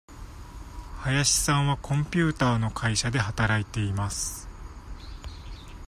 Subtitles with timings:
[1.05, 4.47] 林さんはコンピューターの会社で働いています。